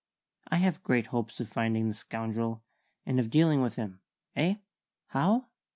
"I 0.47 0.55
have 0.55 0.81
great 0.83 1.05
hopes 1.05 1.39
of 1.41 1.47
finding 1.47 1.87
the 1.87 1.93
scoundrel, 1.93 2.63
and 3.05 3.19
of 3.19 3.29
dealing 3.29 3.61
with 3.61 3.75
him. 3.75 3.99
Eh? 4.35 4.55
'How?' 5.09 5.45